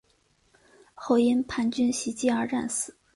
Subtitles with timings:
[0.95, 2.97] 后因叛军袭击而战死。